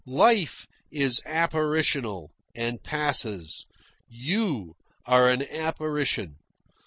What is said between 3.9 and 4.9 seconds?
You